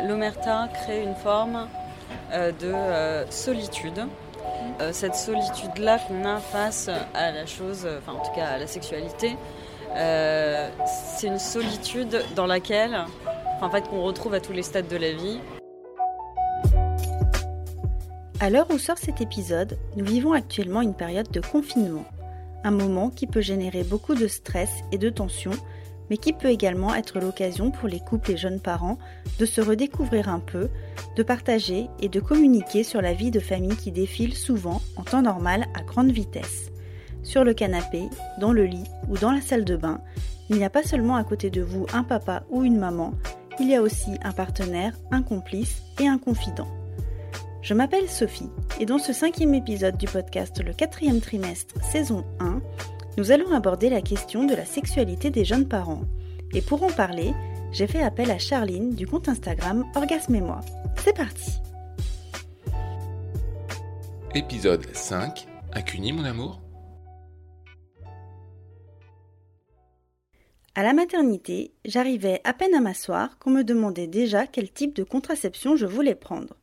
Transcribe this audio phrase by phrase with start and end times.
[0.00, 1.68] L'omerta crée une forme
[2.32, 4.06] euh, de euh, solitude.
[4.80, 8.66] Euh, cette solitude-là qu'on a face à la chose, enfin en tout cas à la
[8.66, 9.36] sexualité,
[9.94, 12.96] c'est une solitude dans laquelle,
[13.60, 15.40] en fait, qu'on retrouve à tous les stades de la vie.
[18.38, 22.04] À l'heure où sort cet épisode, nous vivons actuellement une période de confinement,
[22.62, 25.50] un moment qui peut générer beaucoup de stress et de tension
[26.10, 28.98] mais qui peut également être l'occasion pour les couples et jeunes parents
[29.38, 30.68] de se redécouvrir un peu,
[31.16, 35.22] de partager et de communiquer sur la vie de famille qui défile souvent en temps
[35.22, 36.70] normal à grande vitesse.
[37.22, 38.02] Sur le canapé,
[38.40, 40.00] dans le lit ou dans la salle de bain,
[40.50, 43.12] il n'y a pas seulement à côté de vous un papa ou une maman,
[43.60, 46.68] il y a aussi un partenaire, un complice et un confident.
[47.60, 52.62] Je m'appelle Sophie et dans ce cinquième épisode du podcast Le quatrième trimestre saison 1,
[53.18, 56.04] nous allons aborder la question de la sexualité des jeunes parents.
[56.54, 57.34] Et pour en parler,
[57.72, 60.60] j'ai fait appel à Charline du compte Instagram Orgasme et moi.
[61.02, 61.58] C'est parti
[64.36, 66.60] Épisode 5 Incuni mon amour
[70.76, 75.02] À la maternité, j'arrivais à peine à m'asseoir qu'on me demandait déjà quel type de
[75.02, 76.54] contraception je voulais prendre.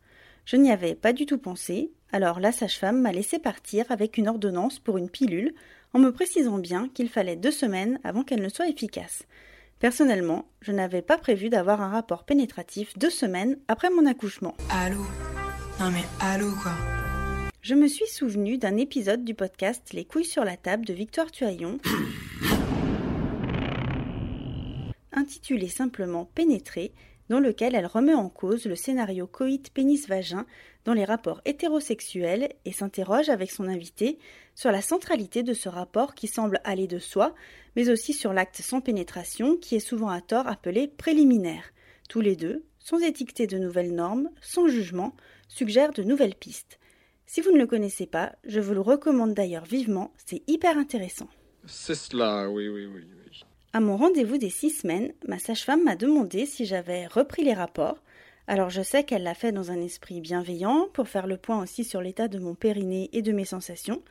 [0.46, 4.30] Je n'y avais pas du tout pensé, alors la sage-femme m'a laissé partir avec une
[4.30, 5.54] ordonnance pour une pilule
[5.96, 9.24] en me précisant bien qu'il fallait deux semaines avant qu'elle ne soit efficace.
[9.80, 14.58] Personnellement, je n'avais pas prévu d'avoir un rapport pénétratif deux semaines après mon accouchement.
[14.70, 15.00] Allô?
[15.80, 16.74] Non mais allô quoi?
[17.62, 21.32] Je me suis souvenu d'un épisode du podcast Les couilles sur la table de Victoire
[21.32, 21.80] Tuaillon,
[25.14, 26.92] intitulé simplement Pénétrer,
[27.30, 30.46] dans lequel elle remet en cause le scénario coït pénis-vagin
[30.86, 34.20] dans les rapports hétérosexuels et s'interroge avec son invité
[34.54, 37.34] sur la centralité de ce rapport qui semble aller de soi,
[37.76, 41.72] mais aussi sur l'acte sans pénétration qui est souvent à tort appelé préliminaire.
[42.08, 45.16] Tous les deux, sans étiqueter de nouvelles normes, sans jugement,
[45.48, 46.80] suggèrent de nouvelles pistes.
[47.26, 51.28] Si vous ne le connaissez pas, je vous le recommande d'ailleurs vivement, c'est hyper intéressant.
[51.66, 53.02] C'est cela, oui, oui, oui.
[53.04, 53.46] oui.
[53.76, 57.98] À mon rendez-vous des six semaines, ma sage-femme m'a demandé si j'avais repris les rapports,
[58.48, 61.84] alors je sais qu'elle l'a fait dans un esprit bienveillant, pour faire le point aussi
[61.84, 64.02] sur l'état de mon périnée et de mes sensations,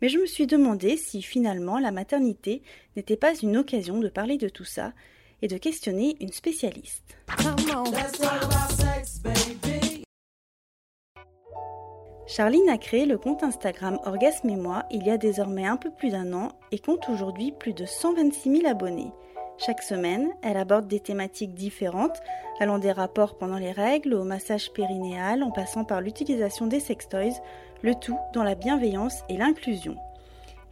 [0.00, 2.62] mais je me suis demandé si finalement la maternité
[2.96, 4.92] n'était pas une occasion de parler de tout ça
[5.40, 7.16] et de questionner une spécialiste.
[12.34, 15.90] Charline a créé le compte Instagram Orgasme et moi il y a désormais un peu
[15.90, 19.12] plus d'un an et compte aujourd'hui plus de 126 000 abonnés.
[19.58, 22.22] Chaque semaine, elle aborde des thématiques différentes,
[22.58, 27.38] allant des rapports pendant les règles au massage périnéal en passant par l'utilisation des sextoys,
[27.82, 29.96] le tout dans la bienveillance et l'inclusion.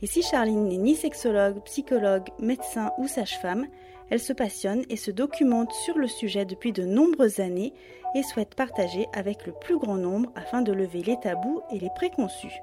[0.01, 3.67] Et si Charline n'est ni sexologue, psychologue, médecin ou sage-femme,
[4.11, 7.73] elle se passionne et se documente sur le sujet depuis de nombreuses années
[8.15, 11.91] et souhaite partager avec le plus grand nombre afin de lever les tabous et les
[11.95, 12.61] préconçus.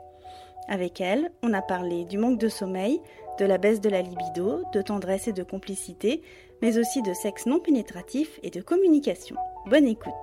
[0.67, 2.99] Avec elle, on a parlé du manque de sommeil,
[3.39, 6.21] de la baisse de la libido, de tendresse et de complicité,
[6.61, 9.37] mais aussi de sexe non pénétratif et de communication.
[9.67, 10.13] Bonne écoute.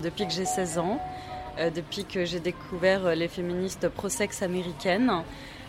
[0.00, 1.00] Depuis que j'ai 16 ans,
[1.58, 5.10] euh, depuis que j'ai découvert euh, les féministes pro-sexe américaines,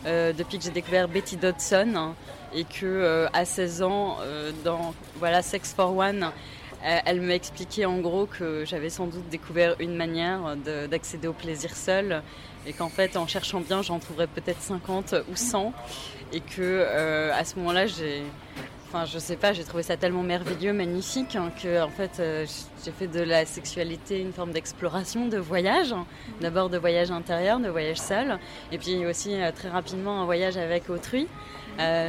[0.07, 2.13] euh, depuis que j'ai découvert Betty Dodson
[2.55, 4.17] et que à 16 ans
[4.63, 6.31] dans voilà Sex for One
[6.81, 10.55] elle m'a expliqué en gros que j'avais sans doute découvert une manière
[10.89, 12.23] d'accéder au plaisir seul
[12.65, 15.73] et qu'en fait en cherchant bien j'en trouverais peut-être 50 ou 100
[16.33, 18.23] et que euh, à ce moment-là j'ai
[18.87, 22.45] enfin je sais pas j'ai trouvé ça tellement merveilleux magnifique hein, que en fait euh,
[22.85, 25.93] j'ai fait de la sexualité une forme d'exploration de voyage.
[26.41, 28.39] D'abord de voyage intérieur de voyage seul
[28.71, 31.27] et puis aussi euh, très rapidement un voyage avec autrui.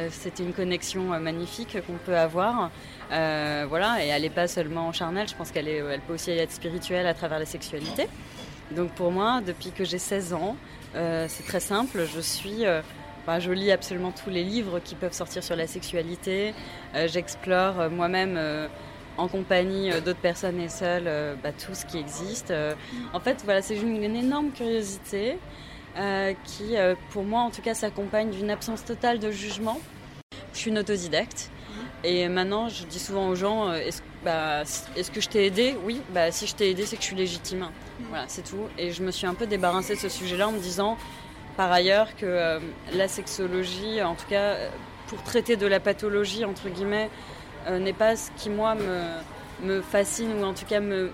[0.09, 2.71] C'était une connexion magnifique qu'on peut avoir.
[3.09, 7.05] Voilà et elle n'est pas seulement charnelle je pense qu'elle elle peut aussi être spirituelle
[7.05, 8.07] à travers la sexualité.
[8.71, 10.55] Donc pour moi, depuis que j'ai 16 ans,
[10.95, 12.05] euh, c'est très simple.
[12.13, 12.65] Je suis,
[13.29, 16.53] euh, je lis absolument tous les livres qui peuvent sortir sur la sexualité.
[16.95, 18.39] Euh, j'explore moi-même
[19.17, 22.53] en compagnie d'autres personnes et seule bah, tout ce qui existe.
[23.13, 25.37] en fait, voilà, c'est une, une, énorme curiosité
[26.45, 26.75] qui,
[27.09, 29.79] pour moi, en tout cas, s'accompagne d'une absence totale de jugement.
[30.53, 31.51] Je suis une autodidacte.
[32.03, 34.63] Et maintenant, je dis souvent aux gens, est-ce bah,
[34.95, 35.75] est que je t'ai aidé?
[35.85, 37.69] Oui, bah, si je t'ai aidé, c'est que je suis légitime.
[38.09, 38.67] Voilà, c'est tout.
[38.77, 40.97] Et je me suis un peu débarrassée de ce sujet-là en me disant,
[41.57, 42.59] par ailleurs, que euh,
[42.93, 44.55] la sexologie, en tout cas,
[45.07, 47.09] pour traiter de la pathologie, entre guillemets,
[47.67, 51.11] euh, n'est pas ce qui, moi, me, me fascine ou en tout cas me,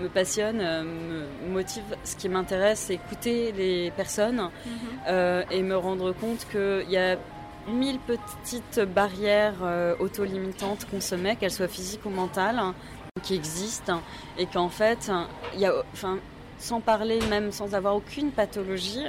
[0.00, 1.82] me passionne, euh, me motive.
[2.04, 5.44] Ce qui m'intéresse, c'est écouter les personnes mhm.
[5.50, 7.16] et me rendre compte qu'il y a
[7.66, 9.56] mille petites barrières
[9.98, 12.74] auto-limitantes qu'on se met, qu'elles soient physiques ou mentales, hein,
[13.22, 14.00] qui existent
[14.38, 15.10] et qu'en fait,
[15.54, 16.18] il y a, enfin,
[16.58, 19.06] sans parler même sans avoir aucune pathologie.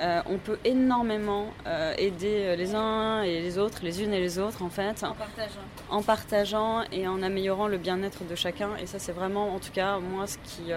[0.00, 4.38] Euh, on peut énormément euh, aider les uns et les autres, les unes et les
[4.38, 5.60] autres en fait, en partageant,
[5.90, 8.70] en partageant et en améliorant le bien-être de chacun.
[8.80, 10.70] Et ça, c'est vraiment, en tout cas, moi, ce qui,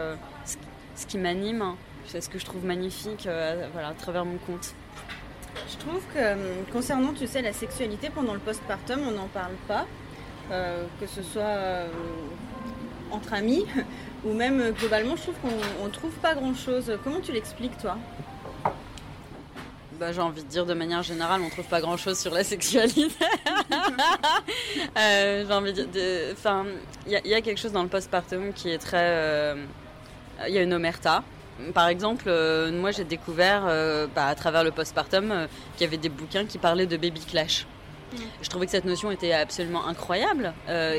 [0.95, 1.75] ce qui m'anime,
[2.07, 3.27] c'est ce que je trouve magnifique,
[3.73, 4.73] voilà, à travers mon compte.
[5.69, 6.35] Je trouve que euh,
[6.71, 9.85] concernant, tu sais, la sexualité pendant le postpartum, on n'en parle pas,
[10.51, 11.87] euh, que ce soit euh,
[13.11, 13.65] entre amis
[14.25, 16.97] ou même globalement, je trouve qu'on ne trouve pas grand-chose.
[17.03, 17.97] Comment tu l'expliques, toi?
[20.01, 22.43] Bah, j'ai envie de dire de manière générale, on trouve pas grand chose sur la
[22.43, 23.07] sexualité.
[24.97, 26.65] j'ai envie de dire, enfin,
[27.07, 29.55] il y, a quelque chose dans le postpartum qui est très,
[30.47, 31.23] il y a une omerta
[31.73, 35.87] par exemple, euh, moi j'ai découvert euh, bah, à travers le postpartum euh, qu'il y
[35.87, 37.67] avait des bouquins qui parlaient de baby clash.
[38.13, 38.17] Mm.
[38.41, 40.53] Je trouvais que cette notion était absolument incroyable,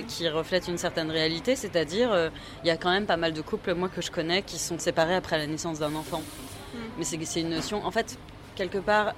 [0.09, 2.31] qui reflète une certaine réalité, c'est-à-dire
[2.65, 4.79] il y a quand même pas mal de couples, moi que je connais, qui sont
[4.79, 6.23] séparés après la naissance d'un enfant.
[6.75, 6.79] Mm.
[6.99, 8.17] Mais c'est une notion, en fait,
[8.55, 9.15] quelque part,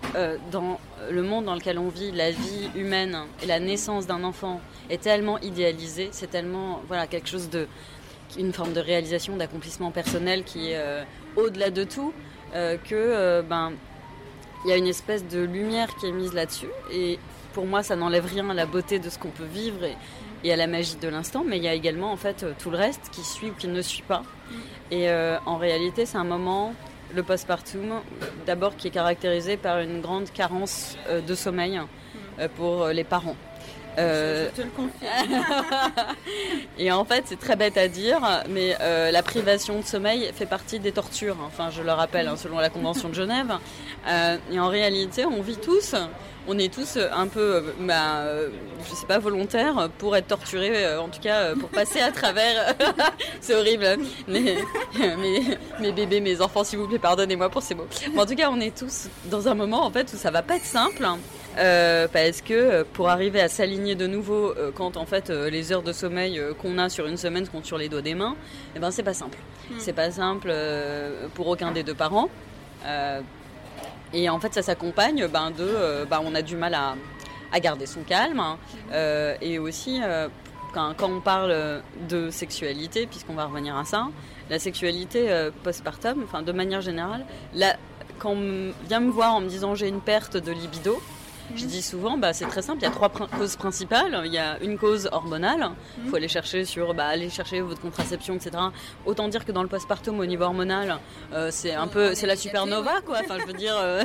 [0.51, 0.79] dans
[1.11, 4.61] le monde dans lequel on vit, la vie humaine et la naissance d'un enfant
[4.91, 7.67] est tellement idéalisée, c'est tellement voilà quelque chose de
[8.39, 11.05] une forme de réalisation, d'accomplissement personnel qui est
[11.37, 12.13] au-delà de tout,
[12.55, 13.73] euh, que euh, ben
[14.65, 16.69] il y a une espèce de lumière qui est mise là-dessus.
[16.91, 17.19] Et
[17.53, 19.81] pour moi, ça n'enlève rien à la beauté de ce qu'on peut vivre
[20.43, 21.45] et, à la magie de l'instant.
[21.47, 23.83] Mais il y a également en fait tout le reste qui suit ou qui ne
[23.83, 24.23] suit pas.
[24.91, 26.73] Et euh, en réalité, c'est un moment,
[27.15, 28.01] le postpartum,
[28.47, 30.97] d'abord qui est caractérisé par une grande carence
[31.27, 31.81] de sommeil
[32.57, 33.37] pour les parents.
[33.99, 35.45] Euh, je te le confirme.
[36.79, 40.47] et en fait, c'est très bête à dire, mais euh, la privation de sommeil fait
[40.47, 41.37] partie des tortures.
[41.47, 43.53] Enfin, je le rappelle, hein, selon la Convention de Genève.
[44.09, 45.95] Euh, et en réalité, on vit tous,
[46.47, 48.25] on est tous un peu, bah,
[48.89, 52.75] je sais pas, volontaires pour être torturés, en tout cas pour passer à travers.
[53.41, 53.97] c'est horrible, hein.
[54.29, 54.57] mais,
[55.81, 57.87] mes bébés, mes enfants, s'il vous plaît, pardonnez-moi pour ces mots.
[58.17, 60.57] en tout cas, on est tous dans un moment en fait où ça va pas
[60.57, 61.07] être simple.
[61.57, 65.73] Euh, parce que euh, pour arriver à s'aligner de nouveau euh, quand en fait les
[65.73, 68.37] heures de sommeil qu'on a sur une semaine comptent sur les doigts des mains,
[68.75, 69.39] eh ben c'est pas simple.
[69.71, 69.75] Hmm.
[69.79, 70.53] C'est pas simple
[71.35, 72.29] pour aucun des deux parents.
[74.13, 76.97] et en fait ça s'accompagne ben, de ben, on a du mal à,
[77.53, 78.59] à garder son calme hein.
[79.41, 80.01] et aussi
[80.73, 84.09] quand, quand, on parle de sexualité, puisqu'on va revenir à ça,
[84.51, 87.25] la sexualité postpartum, enfin de manière générale,
[87.55, 87.77] la,
[88.19, 91.01] quand on vient me voir en me disant j'ai une perte de libido,
[91.55, 94.23] je dis souvent, bah, c'est très simple, il y a trois causes principales.
[94.25, 95.71] Il y a une cause hormonale,
[96.03, 98.51] il faut aller chercher sur, bah, aller chercher votre contraception, etc.
[99.07, 100.99] Autant dire que dans le postpartum, au niveau hormonal,
[101.33, 103.19] euh, c'est un peu, c'est la supernova, quoi.
[103.25, 104.05] Enfin, je veux dire, euh,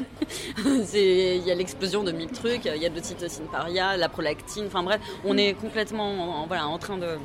[0.94, 4.66] il y a l'explosion de mille trucs, il y a de l'ocytocine paria, la prolactine,
[4.68, 7.18] enfin bref, on est complètement, voilà, en train de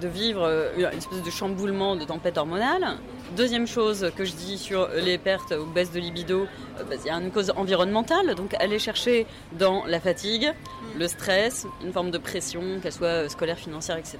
[0.00, 2.96] de vivre euh, une espèce de chamboulement de tempête hormonale.
[3.36, 7.06] Deuxième chose que je dis sur les pertes ou baisses de libido, euh, bah, il
[7.06, 10.98] y a une cause environnementale, donc aller chercher dans la fatigue, mm.
[10.98, 14.18] le stress, une forme de pression, qu'elle soit euh, scolaire, financière, etc.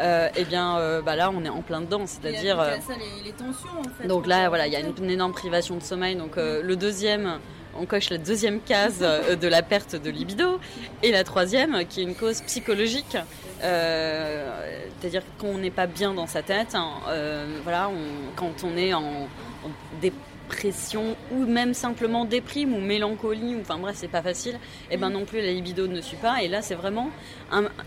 [0.00, 2.62] et eh bien bah là on est en plein dedans, c'est-à-dire
[3.24, 4.06] les, tensions en fait.
[4.06, 6.14] Donc là voilà, il y a une, énorme privation de sommeil.
[6.14, 7.40] Donc le deuxième
[7.78, 10.60] on coche la deuxième case de la perte de libido.
[11.02, 13.16] Et la troisième, qui est une cause psychologique,
[13.62, 16.74] euh, c'est-à-dire qu'on n'est pas bien dans sa tête.
[16.74, 17.46] Hein, euh,
[18.36, 19.28] quand on est en
[20.50, 24.54] dépression ou même simplement déprime ou mélancolie, ou, enfin bref, c'est pas facile,
[24.90, 26.42] et eh ben non plus la libido ne suit pas.
[26.42, 27.10] Et là, c'est vraiment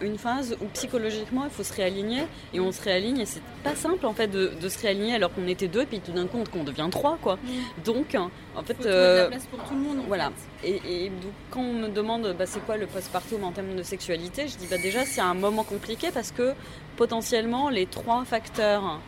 [0.01, 3.20] une phase où psychologiquement, il faut se réaligner et on se réaligne.
[3.20, 6.00] Et c'est pas simple en fait de, se réaligner alors qu'on était deux, et puis
[6.00, 7.38] tout d'un coup, on devient trois, quoi.
[7.84, 8.15] Donc,
[8.55, 9.98] en fait, faut euh, la place pour tout le monde.
[10.08, 10.32] voilà.
[10.63, 14.48] Et, donc, quand on me demande bah, c'est quoi le postpartum en termes de sexualité,
[14.48, 16.53] je dis bah déjà c'est un moment compliqué parce que
[16.96, 19.00] potentiellement les trois facteurs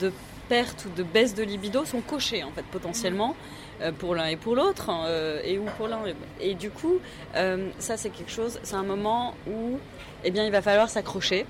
[0.00, 0.12] de
[0.48, 3.34] perte ou de baisse de libido sont cochés en fait potentiellement
[3.80, 6.00] euh, pour l'un et pour l'autre hein, euh, et ou pour l'un
[6.40, 6.98] et du coup
[7.34, 9.78] euh, ça c'est quelque chose c'est un moment où
[10.22, 11.46] eh bien il va falloir s'accrocher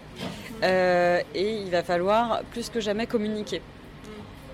[0.63, 3.61] et il va falloir plus que jamais communiquer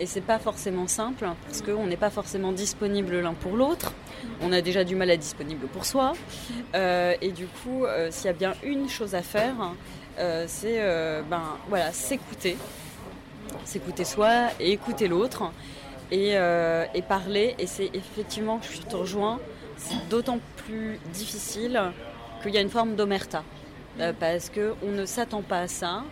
[0.00, 3.92] et c'est pas forcément simple parce qu'on n'est pas forcément disponible l'un pour l'autre.
[4.40, 6.14] On a déjà du mal à être disponible pour soi.
[6.74, 9.74] et du coup, s'il y a bien une chose à faire,
[10.46, 10.80] c'est
[11.28, 12.56] ben voilà s'écouter,
[13.64, 15.52] s'écouter soi et écouter l'autre
[16.10, 17.54] et, euh, parler.
[17.58, 19.40] Et c'est effectivement, je te rejoins,
[19.76, 21.80] c'est d'autant plus difficile
[22.42, 23.42] qu'il y a une forme d'omerta.
[23.98, 26.04] Euh, parce qu'on ne s'attend pas à ça.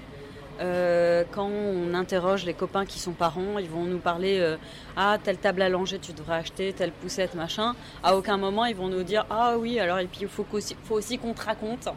[0.61, 4.57] Euh, quand on interroge les copains qui sont parents, ils vont nous parler euh,
[4.97, 7.75] ah telle table à langer tu devrais acheter, telle poussette machin.
[8.03, 10.45] À aucun moment ils vont nous dire ah oui alors et puis il faut,
[10.85, 11.89] faut aussi qu'on te raconte.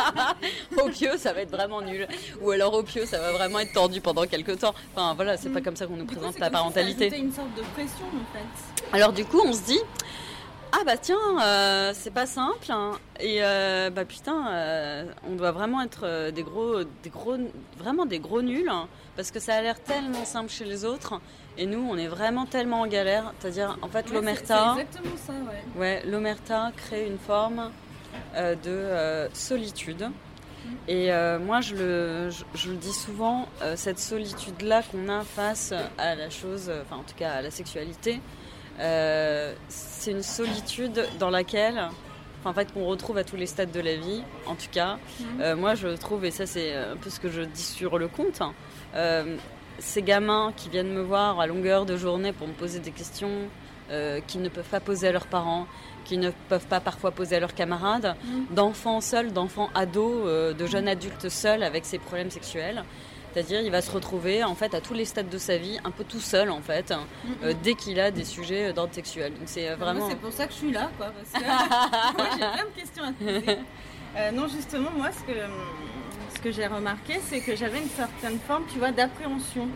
[0.82, 2.08] au pieu ça va être vraiment nul.
[2.40, 4.74] Ou alors au pieu ça va vraiment être tordu pendant quelques temps.
[4.94, 5.64] Enfin voilà c'est pas mm.
[5.64, 7.10] comme ça qu'on nous présente la parentalité.
[7.10, 8.96] C'est une sorte de pression en fait.
[8.96, 9.80] Alors du coup on se dit
[10.72, 12.70] ah bah tiens, euh, c'est pas simple.
[12.70, 12.92] Hein.
[13.18, 17.36] Et euh, bah putain, euh, on doit vraiment être des gros, des gros,
[17.78, 21.20] vraiment des gros nuls, hein, parce que ça a l'air tellement simple chez les autres,
[21.58, 23.32] et nous, on est vraiment tellement en galère.
[23.38, 24.76] C'est-à-dire, en fait, l'omerta.
[24.78, 25.80] exactement ça, ouais.
[25.80, 27.70] Ouais, l'omerta crée une forme
[28.36, 30.02] de solitude.
[30.02, 30.70] Mm.
[30.88, 31.10] Et
[31.40, 36.70] moi, je le, je le, dis souvent, cette solitude-là qu'on a face à la chose,
[36.82, 38.20] enfin en tout cas à la sexualité,
[38.78, 41.88] euh, c'est une solitude dans laquelle,
[42.44, 44.98] en fait, qu'on retrouve à tous les stades de la vie, en tout cas.
[45.20, 45.26] Mhm.
[45.40, 48.08] Euh, moi, je trouve, et ça, c'est un peu ce que je dis sur le
[48.08, 48.54] compte, hein,
[48.94, 49.36] euh,
[49.78, 53.48] ces gamins qui viennent me voir à longueur de journée pour me poser des questions
[54.28, 55.66] qui ne peuvent pas poser à leurs parents,
[56.04, 58.54] qui ne peuvent pas parfois poser à leurs camarades, mhm.
[58.54, 62.84] d'enfants seuls, d'enfants ados, de jeunes adultes seuls avec ces problèmes sexuels.
[63.32, 65.90] C'est-à-dire, il va se retrouver en fait à tous les stades de sa vie, un
[65.90, 66.92] peu tout seul en fait,
[67.42, 69.32] euh, dès qu'il a des sujets d'ordre sexuel.
[69.34, 70.08] Donc c'est euh, vraiment.
[70.08, 71.12] C'est pour ça que je suis là, quoi.
[71.12, 71.48] Parce que
[72.18, 73.58] moi, j'ai plein de questions à te poser.
[74.16, 75.38] Euh, non, justement, moi, ce que
[76.34, 79.68] ce que j'ai remarqué, c'est que j'avais une certaine forme, tu vois, d'appréhension.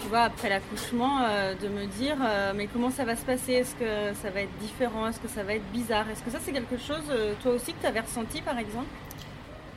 [0.00, 1.20] Tu vois, après l'accouchement,
[1.60, 2.16] de me dire,
[2.54, 3.54] mais comment ça va se passer?
[3.54, 5.08] Est-ce que ça va être différent?
[5.08, 6.08] Est-ce que ça va être bizarre?
[6.10, 7.02] Est-ce que ça, c'est quelque chose,
[7.42, 8.86] toi aussi, que tu avais ressenti, par exemple?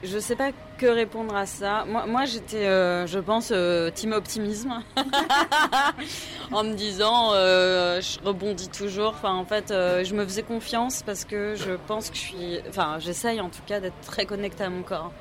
[0.03, 1.85] Je sais pas que répondre à ça.
[1.85, 4.73] Moi, moi j'étais, euh, je pense, euh, team optimisme,
[6.51, 9.09] en me disant, euh, je rebondis toujours.
[9.09, 12.97] Enfin, en fait, je me faisais confiance parce que je pense que je suis, enfin,
[12.99, 15.11] j'essaye en tout cas d'être très connectée à mon corps.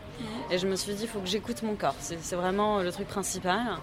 [0.51, 1.95] Et je me suis dit, il faut que j'écoute mon corps.
[1.99, 3.79] C'est vraiment le truc principal.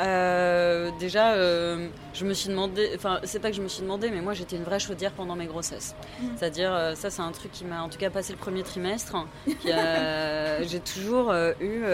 [0.00, 4.10] Euh, déjà, euh, je me suis demandé, enfin, c'est pas que je me suis demandé,
[4.10, 5.94] mais moi j'étais une vraie chaudière pendant mes grossesses.
[6.36, 9.16] C'est-à-dire, euh, ça c'est un truc qui m'a en tout cas passé le premier trimestre.
[9.64, 11.84] J'ai toujours eu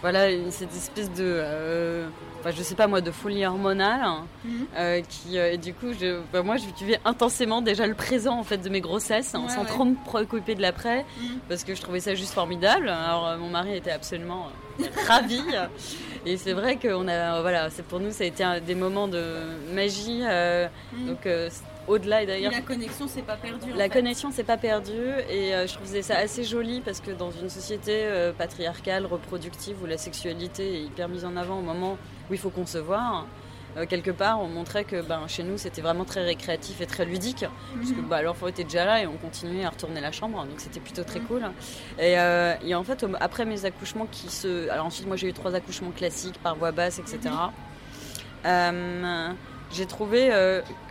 [0.00, 2.04] voilà cette espèce de
[2.40, 4.06] enfin, je sais pas moi de folie hormonale
[4.44, 5.02] mhm.
[5.08, 8.58] qui et du coup je, bah, moi je vivais intensément déjà le présent en fait
[8.58, 11.38] de mes grossesses hein, sans trop me préoccuper de l'après mhm.
[11.48, 14.48] parce que je trouvais ça juste formidable alors mon mari était absolument
[15.08, 15.42] ravi
[16.26, 19.06] et c'est vrai que a, voilà, c'est pour nous, ça a été un, des moments
[19.06, 19.22] de
[19.72, 20.22] magie.
[20.24, 21.06] Euh, mm.
[21.06, 21.48] Donc, euh,
[21.88, 22.52] au-delà et d'ailleurs.
[22.52, 23.72] La connexion s'est pas perdue.
[23.74, 27.30] La connexion s'est pas perdue et euh, je trouvais ça assez joli parce que dans
[27.30, 31.98] une société patriarcale, reproductive, où la sexualité est hyper mise en avant au moment
[32.30, 33.26] où il faut concevoir,
[33.76, 37.04] euh, quelque part, on montrait que ben, chez nous, c'était vraiment très récréatif et très
[37.04, 37.44] ludique.
[37.74, 40.38] Parce que bah, l'enfant était déjà là et on continuait à retourner la chambre.
[40.44, 41.42] Donc c'était plutôt très cool.
[41.98, 44.68] Et, euh, en fait, après mes accouchements qui se.
[44.70, 47.18] Alors ensuite, moi j'ai eu trois accouchements classiques par voie basse, etc.
[48.46, 49.30] Euh,
[49.72, 50.30] j'ai trouvé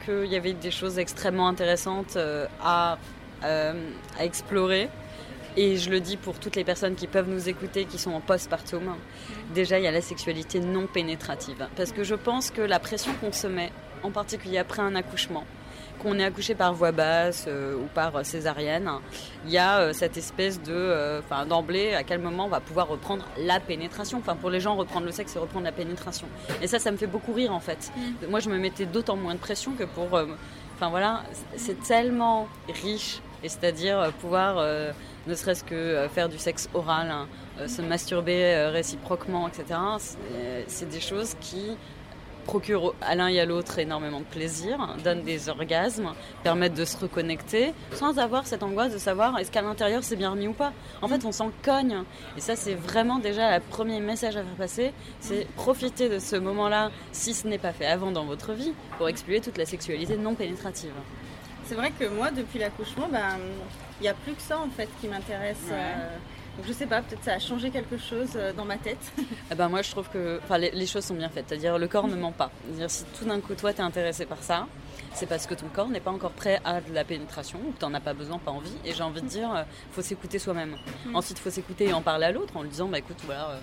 [0.05, 2.17] qu'il y avait des choses extrêmement intéressantes
[2.61, 2.97] à,
[3.41, 3.73] à
[4.19, 4.89] explorer.
[5.57, 8.19] Et je le dis pour toutes les personnes qui peuvent nous écouter, qui sont en
[8.19, 8.95] postpartum.
[9.53, 11.67] Déjà, il y a la sexualité non pénétrative.
[11.77, 13.71] Parce que je pense que la pression qu'on se met,
[14.03, 15.45] en particulier après un accouchement,
[15.95, 18.89] qu'on est accouché par voie basse euh, ou par césarienne,
[19.45, 22.87] il y a euh, cette espèce de, enfin d'emblée, à quel moment on va pouvoir
[22.87, 24.19] reprendre la pénétration.
[24.19, 26.27] Enfin, pour les gens, reprendre le sexe, c'est reprendre la pénétration.
[26.61, 27.91] Et ça, ça me fait beaucoup rire en fait.
[27.95, 28.29] Mm.
[28.29, 30.25] Moi, je me mettais d'autant moins de pression que pour, euh,
[30.75, 31.23] enfin voilà,
[31.55, 33.21] c'est tellement riche.
[33.43, 34.57] Et c'est-à-dire pouvoir
[35.27, 37.27] ne serait-ce que euh, faire du sexe oral, hein,
[37.59, 39.79] euh, se masturber euh, réciproquement, etc.
[40.67, 41.77] C'est des choses qui
[42.45, 46.97] procurent à l'un et à l'autre énormément de plaisir, donnent des orgasmes, permettent de se
[46.97, 50.71] reconnecter, sans avoir cette angoisse de savoir est-ce qu'à l'intérieur c'est bien remis ou pas.
[51.01, 52.03] En fait, on s'en cogne.
[52.37, 56.35] Et ça, c'est vraiment déjà le premier message à faire passer, c'est profiter de ce
[56.35, 60.17] moment-là, si ce n'est pas fait avant dans votre vie, pour explorer toute la sexualité
[60.17, 60.93] non pénétrative.
[61.65, 63.39] C'est vrai que moi, depuis l'accouchement, ben,
[63.99, 65.57] il n'y a plus que ça en fait qui m'intéresse.
[65.71, 66.17] Euh,
[66.57, 69.11] donc je sais pas, peut-être ça a changé quelque chose euh, dans ma tête.
[69.51, 72.07] Eh ben moi je trouve que les, les, choses sont bien faites, c'est-à-dire le corps
[72.07, 72.49] ne ment pas.
[72.87, 74.67] si tout d'un coup toi tu es intéressé par ça,
[75.13, 77.79] c'est parce que ton corps n'est pas encore prêt à de la pénétration ou que
[77.79, 78.73] tu n'en as pas besoin, pas envie.
[78.83, 80.75] Et j'ai envie de dire, il euh, faut s'écouter soi-même.
[81.05, 81.15] Mm.
[81.15, 83.59] Ensuite, il faut s'écouter et en parler à l'autre en lui disant, bah écoute, voilà.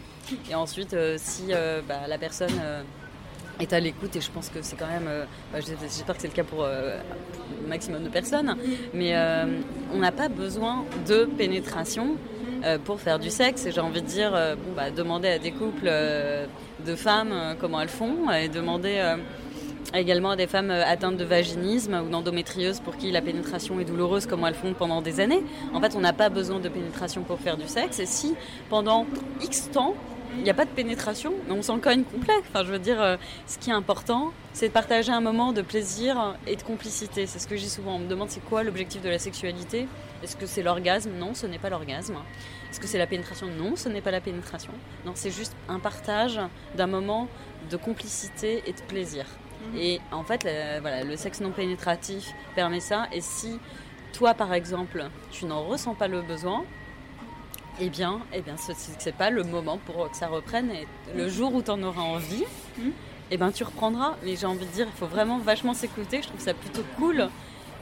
[0.48, 1.48] et ensuite, si
[1.88, 2.52] bah, la personne
[3.60, 6.28] est à l'écoute et je pense que c'est quand même, euh, bah, j'espère que c'est
[6.28, 6.98] le cas pour euh,
[7.62, 8.56] le maximum de personnes,
[8.94, 9.60] mais euh,
[9.92, 12.16] on n'a pas besoin de pénétration
[12.84, 15.86] pour faire du sexe et j'ai envie de dire, bon, bah, demander à des couples
[15.86, 19.00] de femmes comment elles font et demander
[19.94, 23.84] également à des femmes euh, atteintes de vaginisme ou d'endométriose pour qui la pénétration est
[23.84, 25.42] douloureuse comme elles font pendant des années.
[25.74, 27.98] En fait, on n'a pas besoin de pénétration pour faire du sexe.
[28.00, 28.34] Et si
[28.70, 29.06] pendant
[29.42, 29.94] X temps,
[30.38, 32.34] il n'y a pas de pénétration, on s'en cogne complet.
[32.48, 33.16] Enfin, je veux dire, euh,
[33.46, 37.26] ce qui est important, c'est de partager un moment de plaisir et de complicité.
[37.26, 37.96] C'est ce que j'ai souvent.
[37.96, 39.86] On me demande c'est quoi l'objectif de la sexualité?
[40.22, 41.10] Est-ce que c'est l'orgasme?
[41.18, 42.16] Non, ce n'est pas l'orgasme.
[42.70, 43.48] Est-ce que c'est la pénétration?
[43.48, 44.72] Non, ce n'est pas la pénétration.
[45.04, 46.40] Non, c'est juste un partage
[46.76, 47.28] d'un moment
[47.70, 49.26] de complicité et de plaisir.
[49.76, 53.06] Et en fait, le, voilà, le sexe non pénétratif permet ça.
[53.12, 53.58] Et si
[54.12, 56.64] toi, par exemple, tu n'en ressens pas le besoin,
[57.80, 60.70] eh bien, eh bien, ce n'est pas le moment pour que ça reprenne.
[60.70, 62.44] Et le jour où tu en auras envie,
[63.30, 64.16] eh ben, tu reprendras.
[64.24, 66.22] Mais j'ai envie de dire, il faut vraiment vachement s'écouter.
[66.22, 67.28] Je trouve ça plutôt cool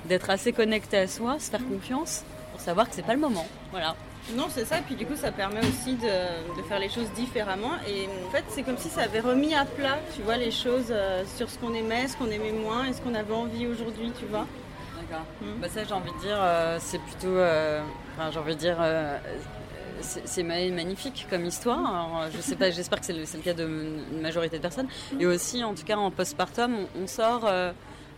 [0.06, 3.46] d'être assez connecté à soi, se faire confiance pour savoir que c'est pas le moment.
[3.70, 3.94] Voilà.
[4.34, 4.78] Non, c'est ça.
[4.78, 7.72] Et puis du coup, ça permet aussi de, de faire les choses différemment.
[7.88, 10.86] Et en fait, c'est comme si ça avait remis à plat, tu vois, les choses
[10.90, 14.12] euh, sur ce qu'on aimait, ce qu'on aimait moins et ce qu'on avait envie aujourd'hui,
[14.18, 14.46] tu vois.
[15.00, 15.24] D'accord.
[15.60, 17.28] Bah, ça, j'ai envie de dire, euh, c'est plutôt.
[17.28, 17.80] euh,
[18.16, 18.76] Enfin, j'ai envie de dire.
[20.02, 21.78] c'est c'est ma- magnifique comme histoire.
[21.78, 23.64] Alors, je sais pas, j'espère que c'est le, le cas de
[24.12, 24.88] une majorité de personnes.
[25.18, 27.46] Et aussi, en tout cas, en postpartum, on, on sort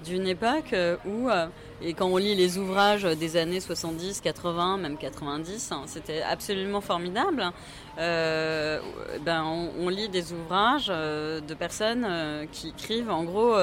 [0.03, 1.47] d'une époque euh, où, euh,
[1.81, 6.81] et quand on lit les ouvrages des années 70, 80, même 90, hein, c'était absolument
[6.81, 7.51] formidable.
[7.99, 8.81] Euh,
[9.25, 12.07] ben, on, lit des ouvrages de personnes
[12.53, 13.57] qui écrivent, en gros,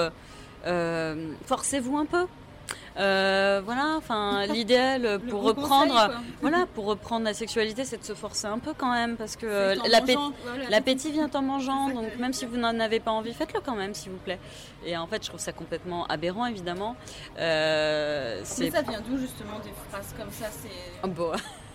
[1.46, 2.25] forcez-vous un peu.
[2.98, 8.13] Euh, voilà, enfin, l'idéal pour reprendre, conseil, voilà, pour reprendre la sexualité, c'est de se
[8.13, 10.17] forcer un peu quand même, parce que euh, l'appé-
[10.69, 13.93] l'appétit vient en mangeant, donc même si vous n'en avez pas envie, faites-le quand même,
[13.93, 14.39] s'il vous plaît.
[14.86, 16.96] Et en fait, je trouve ça complètement aberrant, évidemment.
[17.38, 20.69] Euh, Mais c'est ça vient d'où justement des phrases comme ça C'est
[21.03, 21.31] Ah, bon.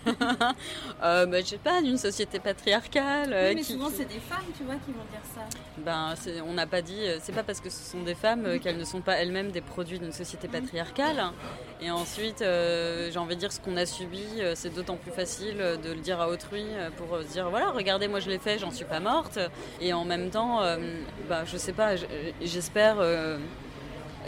[0.07, 3.33] Euh, bah, je sais pas, d'une société patriarcale.
[3.33, 5.41] euh, Oui, mais qui- souvent qui- c'est des femmes, tu vois, qui vont dire ça.
[5.77, 6.13] ben,
[6.47, 8.77] on n'a pas dit, euh, c'est pas parce que ce sont des femmes euh, qu'elles
[8.77, 11.23] ne sont pas elles-mêmes des produits d'une société patriarcale.
[11.81, 15.11] Et ensuite, euh, j'ai envie de dire, ce qu'on a subi, euh, c'est d'autant plus
[15.11, 18.19] facile euh, de le dire à autrui euh, pour euh, se dire, voilà, regardez, moi
[18.21, 19.39] je l'ai fait, j'en suis pas morte.
[19.81, 20.77] Et en même temps, euh,
[21.27, 21.95] bah, je sais pas,
[22.41, 22.97] j'espère.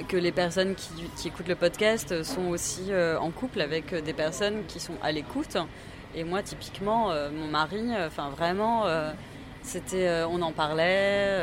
[0.08, 4.14] Que les personnes qui, écoutent le podcast sont aussi euh, en couple avec euh, des
[4.14, 5.58] personnes qui sont à l'écoute.
[6.16, 8.86] Et moi, typiquement, euh, mon mari, enfin vraiment,
[9.62, 11.38] c'était, on en parlait.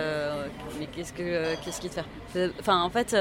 [0.78, 2.00] mais qu'est-ce que, qu'est-ce te
[2.32, 2.50] fait?
[2.58, 3.16] Enfin, en fait,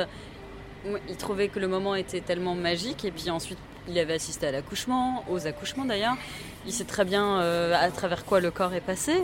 [1.09, 3.05] il trouvait que le moment était tellement magique.
[3.05, 6.15] Et puis ensuite, il avait assisté à l'accouchement, aux accouchements d'ailleurs.
[6.65, 9.23] Il sait très bien euh, à travers quoi le corps est passé.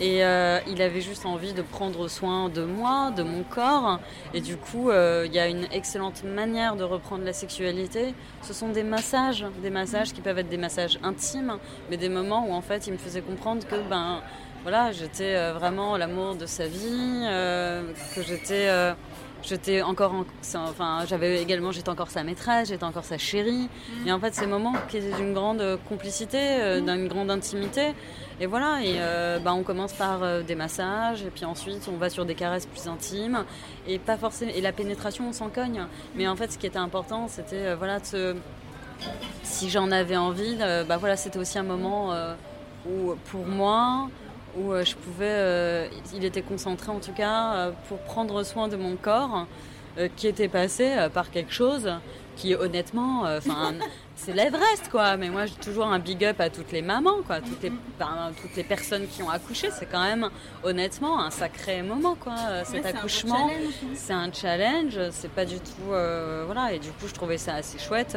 [0.00, 3.98] Et euh, il avait juste envie de prendre soin de moi, de mon corps.
[4.34, 8.14] Et du coup, euh, il y a une excellente manière de reprendre la sexualité.
[8.42, 11.58] Ce sont des massages, des massages qui peuvent être des massages intimes,
[11.90, 14.20] mais des moments où en fait, il me faisait comprendre que ben
[14.62, 17.24] voilà, j'étais vraiment l'amour de sa vie,
[18.16, 18.68] que j'étais
[19.46, 20.24] j'étais encore en-
[20.56, 23.68] enfin j'avais également j'étais encore sa maîtresse j'étais encore sa chérie.
[24.06, 27.94] Et en fait ces moments qui étaient d'une grande complicité euh, d'une grande intimité.
[28.40, 31.96] Et voilà et euh, bah, on commence par euh, des massages et puis ensuite on
[31.96, 33.44] va sur des caresses plus intimes.
[33.86, 35.86] Et pas forcément et la pénétration on s'en cogne.
[36.16, 38.36] Mais en fait ce qui était important c'était euh, voilà de se
[39.42, 42.34] si j'en avais envie, euh, bah voilà, c'était aussi un moment euh,
[42.88, 44.08] où, pour moi,
[44.58, 48.68] où euh, je pouvais, euh, il était concentré en tout cas euh, pour prendre soin
[48.68, 49.46] de mon corps,
[50.14, 51.90] qui était passé par quelque chose
[52.36, 53.72] qui, honnêtement, enfin,
[54.16, 55.16] c'est l'Everest, quoi.
[55.16, 58.32] Mais moi, j'ai toujours un big up à toutes les mamans, quoi, toutes les, enfin,
[58.40, 59.68] toutes les personnes qui ont accouché.
[59.70, 60.28] C'est quand même,
[60.64, 63.48] honnêtement, un sacré moment, quoi, euh, cet Ouais, accouchement.
[63.48, 63.74] challenge.
[63.94, 65.92] C'est un challenge, c'est pas du tout.
[65.92, 68.16] euh, voilà, et du coup, je trouvais ça assez chouette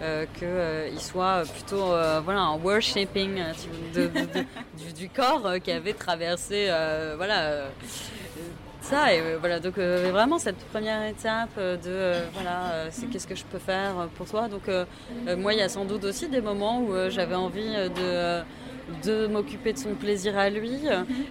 [0.00, 4.46] euh, qu'il soit plutôt euh, voilà, un worshipping euh, tu- de- de- de-
[4.84, 6.66] du, du corps euh, qui avait traversé.
[6.68, 7.64] euh, voilà.
[8.92, 13.34] Et euh, voilà donc euh, vraiment cette première étape euh, de voilà c'est qu'est-ce que
[13.34, 14.48] je peux faire pour toi.
[14.48, 14.62] Donc
[15.36, 18.42] moi il y a sans doute aussi des moments où j'avais envie de
[19.04, 20.78] de m'occuper de son plaisir à lui.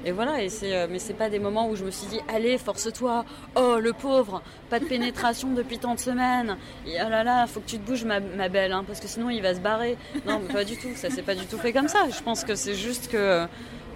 [0.06, 2.58] Et voilà et c'est mais c'est pas des moments où je me suis dit allez
[2.58, 3.26] force-toi.
[3.56, 6.58] Oh le pauvre pas de pénétration depuis tant de semaines.
[6.86, 9.30] Et oh là là faut que tu te bouges ma, belle hein, parce que sinon
[9.30, 9.98] il va se barrer.
[10.26, 12.08] Non pas du tout ça s'est pas du tout fait comme ça.
[12.10, 13.48] Je pense que c'est juste que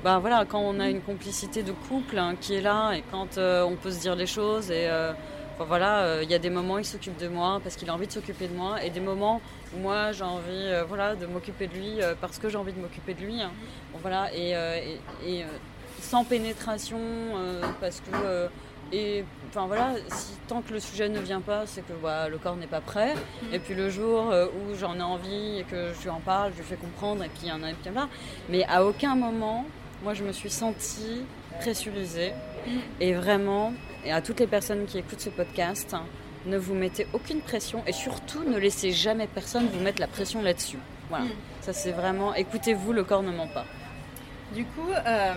[0.03, 3.37] bah voilà, quand on a une complicité de couple hein, qui est là et quand
[3.37, 5.13] euh, on peut se dire les choses et euh,
[5.59, 7.93] voilà, euh, il y a des moments où il s'occupe de moi parce qu'il a
[7.93, 9.41] envie de s'occuper de moi et des moments
[9.75, 13.13] où moi j'ai envie voilà, de m'occuper de lui parce que j'ai envie de m'occuper
[13.13, 13.39] de lui.
[13.41, 13.51] hein.
[13.93, 14.99] Bon, voilà, et, et-
[15.39, 15.45] et,
[16.01, 16.97] sans pénétration
[17.79, 18.49] parce que
[18.93, 19.91] et enfin voilà,
[20.47, 23.13] tant que le sujet ne vient pas, c'est que voilà, le corps n'est pas prêt.
[23.53, 26.57] Et puis le jour où j'en ai envie et que je lui en parle, je
[26.57, 28.09] lui fais comprendre qu'il y en a qui là.
[28.49, 29.63] Mais à aucun moment,
[30.03, 31.23] moi je me suis sentie
[31.59, 32.33] pressurisée.
[32.99, 33.73] Et vraiment,
[34.05, 35.95] et à toutes les personnes qui écoutent ce podcast,
[36.45, 40.41] ne vous mettez aucune pression et surtout ne laissez jamais personne vous mettre la pression
[40.41, 40.79] là-dessus.
[41.09, 41.25] Voilà.
[41.25, 41.29] Mm.
[41.61, 43.65] Ça c'est vraiment, écoutez-vous, le corps ne ment pas.
[44.53, 45.33] Du coup, euh,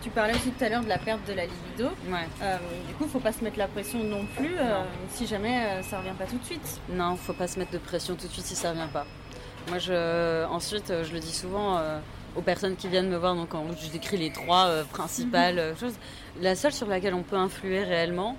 [0.00, 1.88] tu parlais aussi tout à l'heure de la perte de la libido.
[2.08, 2.28] Ouais.
[2.42, 5.98] Euh, du coup, faut pas se mettre la pression non plus euh, si jamais ça
[5.98, 6.80] revient pas tout de suite.
[6.90, 9.06] Non, faut pas se mettre de pression tout de suite si ça revient pas.
[9.68, 11.78] Moi, je, ensuite, je le dis souvent
[12.36, 15.76] aux personnes qui viennent me voir, donc quand je décris les trois euh, principales euh,
[15.76, 15.94] choses,
[16.40, 18.36] la seule sur laquelle on peut influer réellement,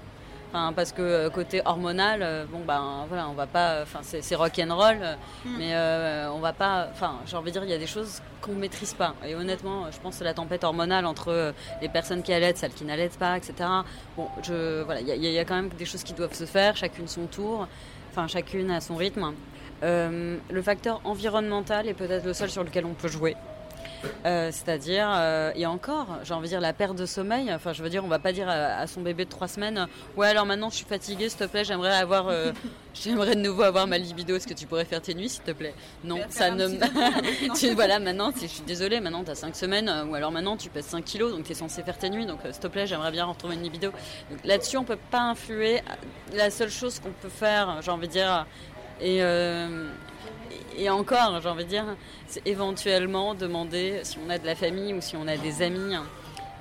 [0.50, 4.22] enfin, parce que euh, côté hormonal, euh, bon ben voilà, on va pas, enfin c'est
[4.22, 5.56] c'est rock and roll, euh, Mm.
[5.58, 8.54] mais on va pas, enfin j'ai envie de dire, il y a des choses qu'on
[8.54, 9.16] maîtrise pas.
[9.26, 12.86] Et honnêtement, je pense que la tempête hormonale entre les personnes qui allaitent, celles qui
[12.86, 13.54] n'allaitent pas, etc.
[14.16, 16.76] Bon, je, voilà, il y, y a quand même des choses qui doivent se faire,
[16.78, 17.68] chacune son tour,
[18.12, 19.34] enfin chacune à son rythme.
[19.82, 23.36] Le facteur environnemental est peut-être le seul sur lequel on peut jouer.
[24.26, 27.54] Euh, C'est-à-dire, euh, et encore, j'ai envie de dire la perte de sommeil.
[27.54, 29.88] Enfin, je veux dire, on va pas dire à, à son bébé de trois semaines,
[30.18, 32.52] ouais, alors maintenant je suis fatiguée, s'il te plaît, j'aimerais avoir, euh,
[32.94, 34.36] j'aimerais de nouveau avoir ma libido.
[34.36, 35.74] Est-ce que tu pourrais faire tes nuits, s'il te plaît?
[36.04, 36.68] Non, ça ne.
[37.60, 40.58] tu, voilà, maintenant, si- je suis désolée, maintenant tu as 5 semaines, ou alors maintenant
[40.58, 42.88] tu pèses 5 kilos, donc tu es censé faire tes nuits, donc s'il te plaît,
[42.88, 43.92] j'aimerais bien retrouver une libido.
[44.44, 45.82] Là-dessus, on peut pas influer.
[46.34, 48.46] La seule chose qu'on peut faire, j'ai envie de dire,
[49.02, 49.88] et, euh,
[50.78, 51.86] et encore, j'ai envie de dire,
[52.28, 55.96] c'est éventuellement demander si on a de la famille ou si on a des amis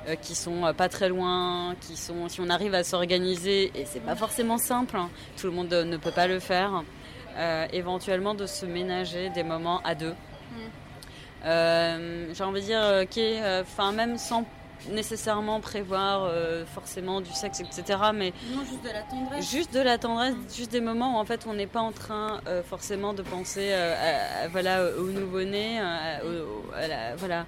[0.09, 3.85] euh, qui sont euh, pas très loin, qui sont, si on arrive à s'organiser, et
[3.85, 6.83] c'est pas forcément simple, hein, tout le monde euh, ne peut pas le faire,
[7.37, 10.15] euh, éventuellement de se ménager des moments à deux.
[11.45, 14.45] Euh, j'ai envie de dire, qui est, enfin même sans
[14.91, 17.99] nécessairement prévoir euh, forcément du sexe, etc.
[18.15, 19.51] Mais Non, juste de la tendresse.
[19.51, 22.41] Juste de la tendresse, juste des moments où en fait on n'est pas en train
[22.47, 25.81] euh, forcément de penser euh, à- à- voilà, au nouveau-né,
[27.19, 27.47] voilà,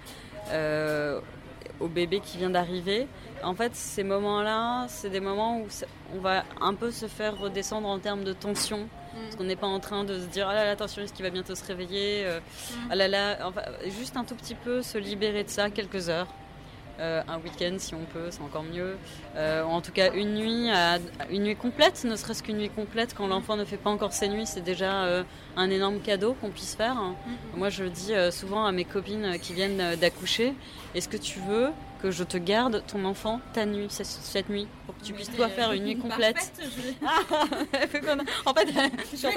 [1.81, 3.07] au bébé qui vient d'arriver.
[3.43, 5.67] En fait, ces moments-là, c'est des moments où
[6.15, 8.87] on va un peu se faire redescendre en termes de tension.
[9.25, 11.25] Parce qu'on n'est pas en train de se dire, ah là là, attention, est-ce qu'il
[11.25, 12.27] va bientôt se réveiller
[12.91, 13.63] Ah là là, enfin,
[13.99, 16.29] juste un tout petit peu se libérer de ça quelques heures.
[17.01, 18.97] Euh, un week-end si on peut, c'est encore mieux.
[19.37, 20.99] Euh, en tout cas, une nuit, à-
[21.31, 24.29] une nuit complète, ne serait-ce qu'une nuit complète, quand l'enfant ne fait pas encore ses
[24.29, 25.23] nuits, c'est déjà euh,
[25.57, 26.97] un énorme cadeau qu'on puisse faire.
[27.57, 30.53] Moi, je dis souvent à mes copines qui viennent d'accoucher,
[30.95, 31.71] est-ce que tu veux
[32.03, 35.49] que je te garde ton enfant ta nuit, cette, nuit, pour que tu puisses toi
[35.49, 36.37] faire une nuit complète
[37.89, 38.69] Fait qu'on a- En fait,
[39.17, 39.31] sur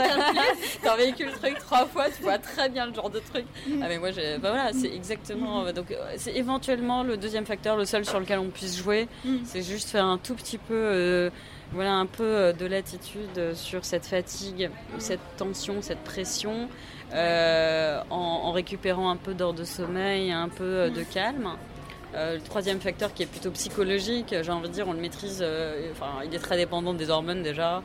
[0.84, 3.46] ta véhicule le truc trois fois, tu vois très bien le genre de truc.
[3.82, 5.72] Ah mais moi, j'ai- bah voilà, c'est exactement.
[5.74, 9.08] Donc, euh, c'est éventuellement le deuxième facteur, le seul sur lequel on puisse jouer.
[9.46, 11.30] C'est juste faire un tout petit peu, euh,
[11.72, 16.70] voilà, un peu euh, de latitude sur cette fatigue, cette tension, cette pression,
[17.14, 21.50] euh, en, en récupérant un peu d'heures de sommeil, un peu de calme.
[22.16, 25.40] Euh, le troisième facteur qui est plutôt psychologique, j'ai envie de dire, on le maîtrise,
[25.42, 27.82] euh, enfin, il est très dépendant des hormones déjà.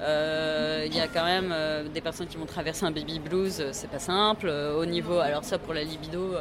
[0.00, 1.52] Euh, il y a quand même
[1.92, 4.48] des personnes qui vont traverser un baby blues, c'est pas simple.
[4.48, 6.34] Au niveau, alors ça pour la libido,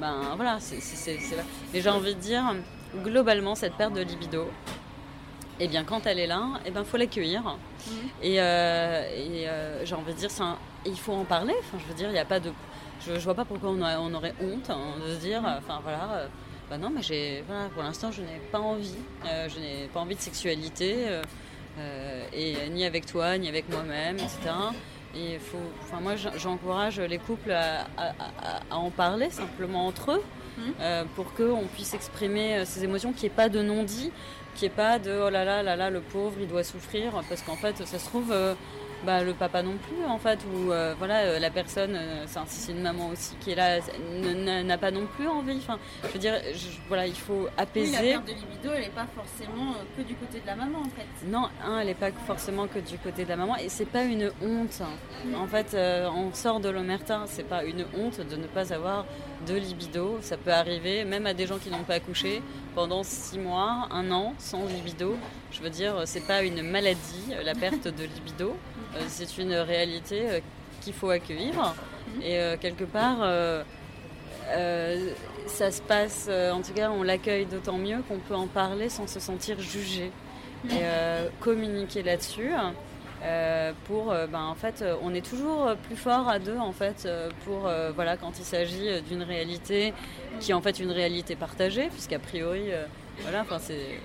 [0.00, 0.76] ben voilà, c'est
[1.36, 1.42] là.
[1.72, 2.42] Mais j'ai envie de dire,
[3.04, 4.48] globalement, cette perte de libido,
[5.60, 7.42] eh bien quand elle est là, eh ben faut l'accueillir.
[8.22, 11.54] Et, euh, et, euh, j'ai envie de dire, un- il faut en parler.
[11.60, 12.50] Enfin, je veux dire, il n'y a pas de,
[13.06, 15.78] je, je vois pas pourquoi on, a- on aurait honte hein, de se dire, enfin
[15.84, 16.08] voilà.
[16.14, 16.26] euh,
[16.72, 18.94] bah non, mais j'ai, voilà, pour l'instant, je n'ai pas envie.
[19.26, 21.22] Euh, je n'ai pas envie de sexualité, euh,
[21.78, 24.38] euh, et ni avec toi, ni avec moi-même, etc.
[25.14, 29.86] Et faut, enfin moi, j'en- j'encourage les couples à, à- à- à en parler simplement
[29.86, 30.22] entre eux,
[30.80, 34.10] euh, pour qu'on puisse exprimer ces émotions, qu'il n'y ait pas de non-dit,
[34.54, 37.12] qu'il n'y ait pas de oh là là là là le pauvre, il doit souffrir,
[37.28, 38.32] parce qu'en fait, ça se trouve.
[38.32, 38.54] euh,
[39.04, 42.38] bah, le papa non plus en fait ou euh, voilà euh, la personne euh, c'est
[42.38, 43.78] un- si c'est une maman aussi qui est là
[44.62, 47.92] n'a pas non plus envie enfin je veux dire je- voilà il faut Oui, apaiser
[47.92, 50.78] la perte de libido, elle n'est pas forcément euh, que du côté de la maman
[50.80, 51.26] en fait.
[51.26, 51.48] non,
[51.80, 54.82] elle n'est pas forcément que du côté de la maman et c'est pas une honte.
[55.36, 59.04] En fait, euh, on sort de l'omerta, c'est pas une honte de ne pas avoir
[59.46, 60.18] de libido.
[60.20, 62.42] Ça peut arriver même à des gens qui n'ont pas accouché
[62.74, 65.16] pendant six mois, un an sans libido.
[65.50, 68.56] Je veux dire, c'est pas une maladie, euh, la perte de libido.
[68.96, 70.40] Euh, c'est une réalité euh,
[70.80, 71.74] qu'il faut accueillir
[72.22, 73.18] et quelque part.
[75.46, 79.06] ça se passe, en tout cas, on l'accueille d'autant mieux qu'on peut en parler sans
[79.06, 80.10] se sentir jugé
[80.68, 80.82] et
[81.40, 82.50] communiquer là-dessus.
[83.22, 86.72] Euh, pour, euh, ben, en fait, euh, on est toujours plus fort à deux, en
[86.72, 87.08] fait,
[87.44, 89.94] pour, euh, voilà, quand il s'agit d'une réalité
[90.40, 92.84] qui est en fait une réalité partagée, puisqu'a priori, euh,
[93.20, 94.00] voilà, enfin, c'est,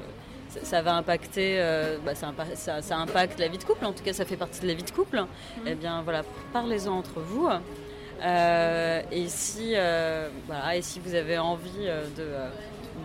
[0.64, 1.58] ça, va impacter,
[2.06, 4.38] bah, ça, impa- ça, ça impacte la vie de couple, en tout cas, ça fait
[4.38, 5.24] partie de la vie de couple.
[5.66, 7.48] Eh bien, voilà, parlez-en entre vous.
[9.12, 9.74] Et, si,
[10.48, 12.28] voilà, et si vous avez envie de,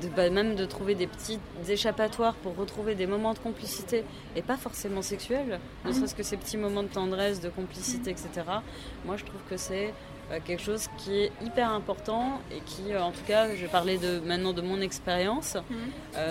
[0.00, 4.04] de bah, même de trouver des petits échappatoires pour retrouver des moments de complicité,
[4.36, 8.30] et pas forcément sexuels, ne serait-ce que ces petits moments de tendresse, de complicité, etc.,
[9.04, 9.92] moi je trouve que c'est
[10.46, 14.18] quelque chose qui est hyper important et qui, en tout cas, je vais parler de,
[14.20, 15.58] maintenant de mon expérience.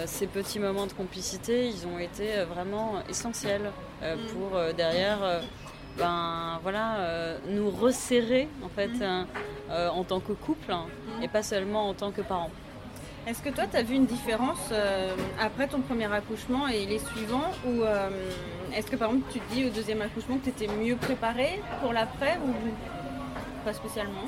[0.06, 3.71] ces petits moments de complicité, ils ont été vraiment essentiels
[4.32, 5.41] pour derrière
[5.97, 9.26] ben voilà, euh, nous resserrer en fait mhm.
[9.69, 10.86] euh, en tant que couple hein,
[11.21, 12.52] et pas seulement en tant que parents.
[13.27, 16.99] Est-ce que toi, tu as vu une différence euh, après ton premier accouchement et les
[16.99, 17.84] suivants Ou
[18.75, 21.62] est-ce que par exemple, tu te dis au deuxième accouchement que tu étais mieux préparée
[21.81, 22.51] pour l'après ou
[23.63, 24.25] pas spécialement?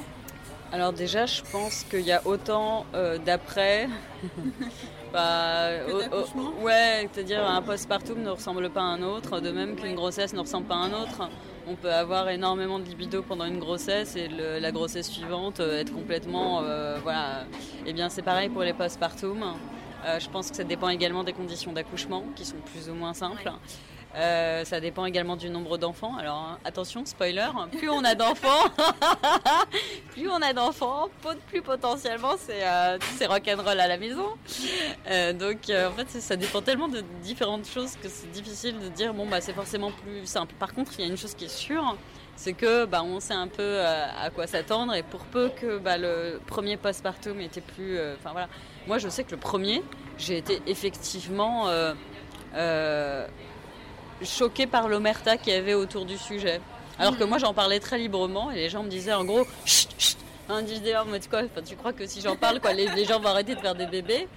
[0.71, 2.85] Alors déjà, je pense qu'il y a autant
[3.25, 3.87] d'après.
[5.13, 5.69] Bah,
[6.63, 10.39] ouais, c'est-à-dire un postpartum ne ressemble pas à un autre, de même qu'une grossesse ne
[10.39, 11.29] ressemble pas à un autre.
[11.65, 15.93] On peut avoir énormément de libido pendant une grossesse et la grossesse suivante euh, être
[15.93, 17.45] complètement, euh, voilà.
[17.85, 19.43] Eh bien, c'est pareil pour les postpartum.
[20.05, 23.13] Euh, je pense que ça dépend également des conditions d'accouchement qui sont plus ou moins
[23.13, 23.49] simples.
[24.15, 26.15] Euh, ça dépend également du nombre d'enfants.
[26.17, 28.69] Alors hein, attention, spoiler, plus on a d'enfants,
[30.11, 31.09] plus on a d'enfants,
[31.47, 32.97] plus potentiellement c'est euh,
[33.27, 34.27] rock'n'roll à la maison.
[35.09, 39.13] Euh, donc en fait ça dépend tellement de différentes choses que c'est difficile de dire
[39.13, 40.53] bon bah c'est forcément plus simple.
[40.59, 41.97] Par contre il y a une chose qui est sûre,
[42.35, 45.97] c'est que bah, on sait un peu à quoi s'attendre et pour peu que bah,
[45.97, 48.47] le premier postpartum était plus, enfin voilà,
[48.85, 49.81] moi je sais que le premier
[50.19, 51.67] j'ai été effectivement
[54.25, 56.61] choquée par l'omerta qu'il y avait autour du sujet.
[56.99, 59.47] Alors que moi j'en parlais très librement et les gens me disaient en gros.
[60.49, 60.61] Hein,
[61.09, 63.75] mais quoi, tu crois que si j'en parle, quoi, les, gens vont arrêter de faire
[63.75, 64.27] des bébés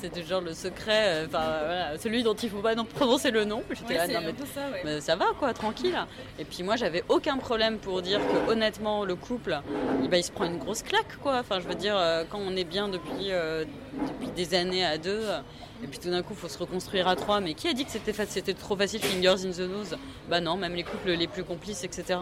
[0.00, 3.62] C'était genre le secret, euh, celui dont il faut pas non prononcer le nom.
[3.70, 4.32] J'étais là, non,
[4.84, 5.96] mais, ça, va quoi, tranquille.
[6.38, 9.60] Et puis moi j'avais aucun problème pour dire que honnêtement le couple,
[10.04, 11.38] eh ben, il se prend une grosse claque quoi.
[11.38, 13.64] Enfin je veux dire, euh, quand on est bien depuis, euh,
[14.08, 15.22] depuis des années à deux,
[15.82, 17.40] et puis tout d'un coup, il faut se reconstruire à trois.
[17.40, 19.96] Mais qui a dit que c'était, c'était trop facile, fingers in the nose?
[20.28, 22.18] Bah non, même les couples les plus complices, etc.,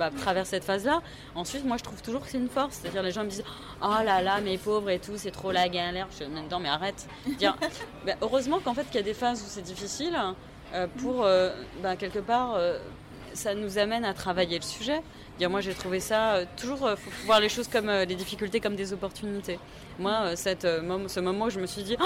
[0.00, 1.02] bah, traversent cette phase-là.
[1.34, 2.78] Ensuite, moi, je trouve toujours que c'est une force.
[2.80, 3.44] C'est-à-dire, les gens me disent
[3.82, 6.08] Oh là là, mes pauvres et tout, c'est trop la galère.
[6.10, 7.06] Je suis non, mais arrête.
[7.38, 7.54] Dire,
[8.06, 10.18] bah, heureusement qu'en fait, qu'il y a des phases où c'est difficile
[10.72, 11.50] euh, pour, euh,
[11.82, 12.78] bah, quelque part, euh,
[13.34, 15.02] ça nous amène à travailler le sujet.
[15.38, 18.94] Dire, moi, j'ai trouvé ça toujours, faut voir les choses comme les difficultés comme des
[18.94, 19.58] opportunités.
[19.98, 22.04] Moi, cette, ce moment où je me suis dit oh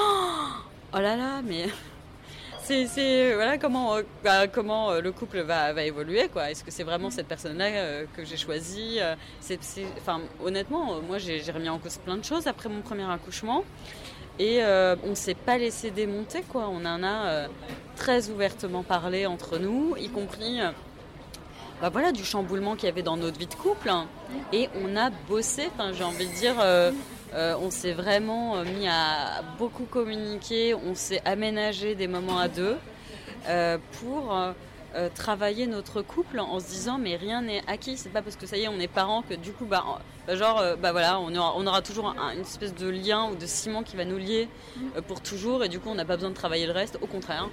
[0.95, 1.67] oh là là, mais
[2.64, 6.50] c'est voilà comment euh, bah, comment euh, le couple va, va évoluer quoi.
[6.50, 8.98] Est-ce que c'est vraiment cette personne-là euh, que j'ai choisie
[9.40, 9.59] C'est
[9.98, 13.64] enfin honnêtement, moi j'ai remis en cause plein de choses après mon premier accouchement
[14.38, 16.68] et on s'est pas laissé démonter quoi.
[16.68, 17.48] On en a
[17.96, 20.61] très ouvertement parlé entre nous, y compris
[21.81, 23.90] bah voilà, du chamboulement qu'il y avait dans notre vie de couple.
[24.53, 26.92] Et on a bossé, enfin, j'ai envie de dire, euh,
[27.35, 32.77] on s'est vraiment euh, mis à beaucoup communiquer, on s'est aménagé des moments à deux
[33.49, 34.37] euh, pour
[34.97, 37.97] euh, travailler notre couple en se disant mais rien n'est acquis.
[37.97, 39.85] C'est pas parce que ça y est on est parents que du coup bah,
[40.27, 43.35] bah genre euh, bah voilà on aura, on aura toujours une espèce de lien ou
[43.35, 44.49] de ciment qui va nous lier
[44.97, 46.99] euh, pour toujours et du coup on n'a pas besoin de travailler le reste.
[47.03, 47.49] Au contraire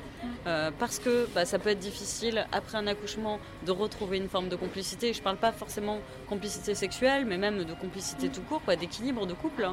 [0.79, 4.55] parce que bah, ça peut être difficile après un accouchement de retrouver une forme de
[4.55, 5.13] complicité.
[5.13, 5.99] Je parle pas forcément
[6.29, 9.67] complicité sexuelle mais même de complicité tout court, quoi, d'équilibre de couple.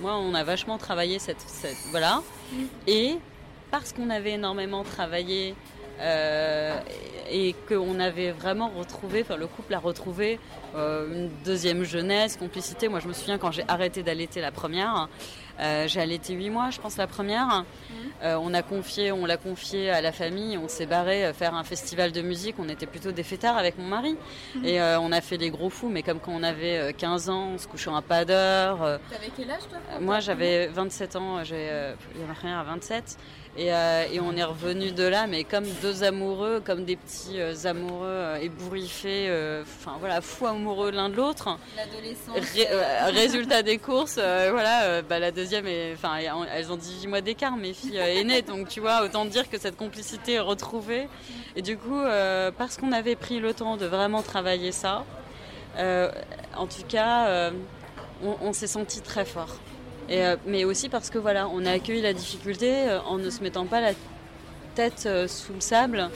[0.00, 2.22] Moi on a vachement travaillé cette, cette voilà
[2.86, 3.18] et
[3.70, 5.54] parce qu'on avait énormément travaillé
[6.00, 6.78] euh,
[7.30, 10.40] et qu'on avait vraiment retrouvé, enfin le couple a retrouvé
[10.74, 12.88] euh, une deuxième jeunesse, complicité.
[12.88, 15.08] Moi je me souviens quand j'ai arrêté d'allaiter la première,
[15.60, 17.64] euh, j'ai allaité huit mois je pense la première.
[17.90, 18.38] Mhm.
[18.40, 22.12] on a confié, on l'a confié à la famille, on s'est barré faire un festival
[22.12, 24.16] de musique, on était plutôt des fêtards avec mon mari.
[24.54, 24.64] Mhm.
[24.64, 27.58] Et on a fait les gros fous, mais comme quand on avait 15 ans, on
[27.58, 28.78] se couchait un pas d'heure.
[29.10, 29.78] T'avais quel âge toi?
[30.00, 31.68] Moi j'avais 27 ans, j'ai
[32.42, 33.18] rien à 27.
[33.58, 37.54] Euh, et, on est revenu de là, mais comme deux amoureux, comme des petits euh,
[37.64, 39.28] amoureux euh, ébouriffés,
[39.62, 41.58] enfin voilà, fous amoureux l'un de l'autre.
[41.76, 42.36] L'adolescence.
[43.12, 46.18] résultat des courses, voilà, bah, la deuxième, enfin,
[46.54, 49.76] elles ont 18 mois d'écart, mes filles aînées, donc tu vois, autant dire que cette
[49.76, 51.08] complicité est retrouvée.
[51.56, 52.00] Et du coup,
[52.56, 55.04] parce qu'on avait pris le temps de vraiment travailler ça,
[55.76, 57.50] en tout cas,
[58.22, 59.56] on s'est senti très fort.
[60.10, 63.42] Euh, mais aussi parce que voilà, on a accueilli la difficulté euh, en ne se
[63.42, 63.92] mettant pas la
[64.74, 66.08] tête euh, sous le sable,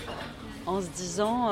[0.66, 1.50] en se disant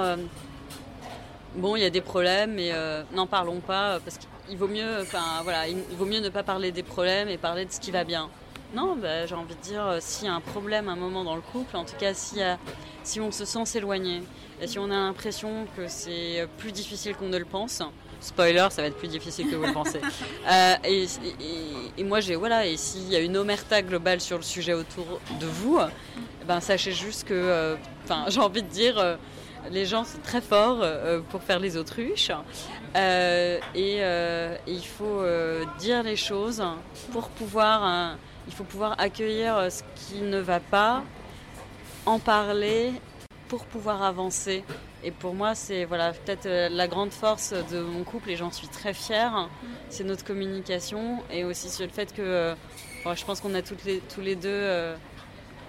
[1.56, 2.72] bon, il y a des problèmes, mais
[3.12, 6.70] n'en parlons pas parce qu'il vaut mieux, enfin voilà, il vaut mieux ne pas parler
[6.70, 8.30] des problèmes et parler de ce qui va bien.
[8.72, 11.34] Non, bah, j'ai envie de dire, s'il y a un problème à un moment dans
[11.34, 12.38] le couple, en tout cas si,
[13.02, 14.22] si on se sent s'éloigner,
[14.62, 17.82] et si on a l'impression que c'est plus difficile qu'on ne le pense,
[18.20, 20.00] Spoiler, ça va être plus difficile que vous le pensez.
[20.50, 24.36] Euh, et, et, et, moi, j'ai voilà, et s'il y a une omerta globale sur
[24.36, 25.78] le sujet autour de vous,
[26.46, 29.18] ben sachez juste que, enfin, j'ai envie de dire,
[29.70, 30.84] les gens sont très forts
[31.28, 32.32] pour faire les autruches.
[32.96, 34.02] Et, et,
[34.66, 35.22] il faut
[35.78, 36.64] dire les choses
[37.12, 38.16] pour pouvoir,
[38.48, 41.04] il faut pouvoir accueillir ce qui ne va pas,
[42.06, 42.92] en parler
[43.48, 44.64] pour pouvoir avancer.
[45.02, 48.50] Et pour moi, c'est voilà, peut-être euh, la grande force de mon couple et j'en
[48.50, 49.48] suis très fière.
[49.88, 52.54] C'est notre communication et aussi sur le fait que euh,
[53.14, 54.94] je pense qu'on a toutes les, tous les deux euh,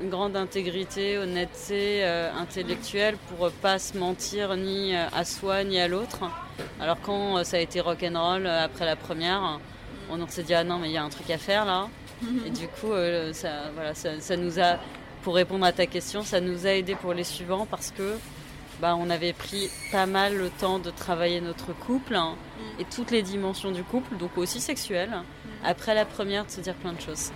[0.01, 6.21] une grande intégrité, honnêteté intellectuelle pour pas se mentir ni à soi ni à l'autre.
[6.79, 9.59] Alors quand ça a été rock'n'roll après la première,
[10.09, 11.87] on s'est dit ah non mais il y a un truc à faire là.
[12.47, 12.93] Et du coup,
[13.33, 14.79] ça, voilà, ça, ça nous a
[15.21, 18.15] pour répondre à ta question, ça nous a aidé pour les suivants parce que
[18.81, 22.35] bah, on avait pris pas mal le temps de travailler notre couple hein,
[22.79, 25.13] et toutes les dimensions du couple, donc aussi sexuelles.
[25.63, 27.31] Après la première, de se dire plein de choses.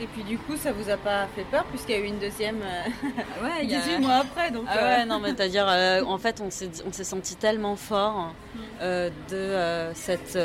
[0.00, 2.18] Et puis du coup, ça vous a pas fait peur puisqu'il y a eu une
[2.18, 4.50] deuxième euh, ouais, 18 mois après.
[4.50, 5.04] Donc, ah ouais, euh.
[5.04, 8.32] non, mais c'est-à-dire, euh, en fait, on s'est, on s'est senti tellement fort
[8.80, 10.38] de cette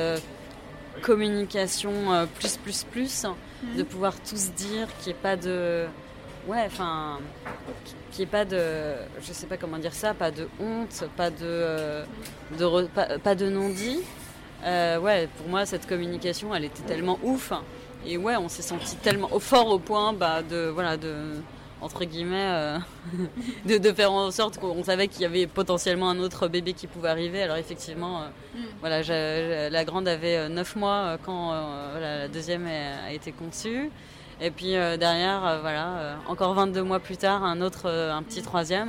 [1.01, 3.25] communication plus, plus, plus,
[3.75, 5.87] de pouvoir tous dire qu'il n'y ait pas de
[6.49, 7.19] ouais, enfin,
[8.11, 11.29] qu'il n'y ait pas de, je sais pas comment dire ça, pas de honte, pas
[11.29, 12.05] de, euh,
[12.57, 13.99] de pas, de non-dit.
[14.65, 17.53] Euh, ouais, pour moi, cette communication, elle était tellement ouf.
[18.05, 21.35] Et ouais, on s'est senti tellement fort au point bah, de, voilà, de,
[21.81, 22.77] entre guillemets, euh,
[23.65, 26.87] de, de, faire en sorte qu'on savait qu'il y avait potentiellement un autre bébé qui
[26.87, 27.43] pouvait arriver.
[27.43, 28.21] Alors effectivement,
[28.55, 28.59] mm.
[28.79, 31.53] voilà, la grande avait 9 mois quand
[31.99, 33.91] la deuxième a été conçue.
[34.41, 38.23] Et puis euh, derrière, euh, voilà, euh, encore 22 mois plus tard, un autre, un
[38.23, 38.87] petit troisième.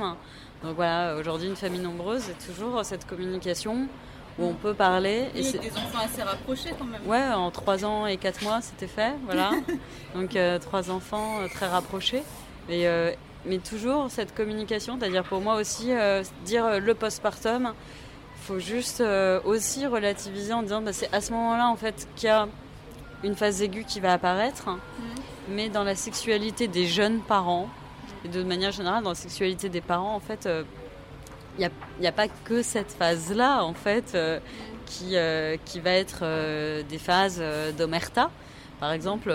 [0.63, 3.87] Donc voilà, aujourd'hui une famille nombreuse et toujours cette communication
[4.39, 5.27] où on peut parler.
[5.35, 7.01] Et c'est des enfants assez rapprochés quand même.
[7.05, 9.51] Ouais, en 3 ans et 4 mois, c'était fait, voilà.
[10.15, 12.23] Donc trois enfants très rapprochés.
[12.69, 12.85] Et,
[13.45, 15.89] mais toujours cette communication, c'est-à-dire pour moi aussi,
[16.45, 17.73] dire le postpartum,
[18.37, 19.03] il faut juste
[19.43, 22.47] aussi relativiser en disant bah, c'est à ce moment-là en fait qu'il y a
[23.23, 24.69] une phase aiguë qui va apparaître.
[24.69, 24.79] Mmh
[25.49, 27.69] mais dans la sexualité des jeunes parents,
[28.25, 30.49] et de manière générale dans la sexualité des parents, en fait, il
[31.65, 34.39] euh, n'y a, pas que cette phase-là, en fait, euh,
[34.85, 36.23] qui, euh, qui va être
[36.83, 37.41] des phases
[37.77, 38.29] d'omerta.
[38.79, 39.31] Par exemple,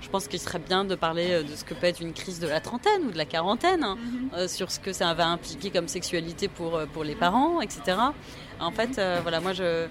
[0.00, 2.48] je pense qu'il serait bien de parler de ce que peut être une crise de
[2.48, 3.98] la trentaine ou de la quarantaine, hein,
[4.32, 4.48] mhm.
[4.48, 7.98] sur ce que ça va impliquer comme sexualité pour, pour les parents, etc.
[8.60, 9.86] En fait, voilà, moi, je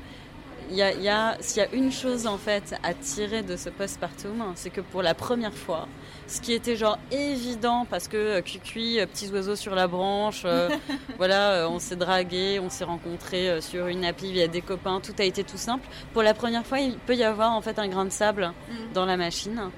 [0.72, 4.42] il y a, s'il y a une chose en fait à tirer de ce postpartum,
[4.56, 5.88] c'est que pour la première fois,
[6.28, 10.44] ce qui était genre évident parce que euh, cuicui, euh, petits oiseaux sur la branche,
[10.46, 10.70] euh,
[11.18, 15.24] voilà, on s'est dragué, on s'est rencontré sur une appli via des copains, tout a
[15.24, 15.86] été tout simple.
[16.14, 18.94] Pour la première fois, il peut y avoir en fait un grain de sable mm.
[18.94, 19.70] dans la machine.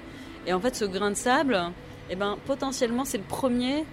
[0.45, 1.59] Et en fait, ce grain de sable,
[2.11, 3.85] eh ben, potentiellement, c'est le premier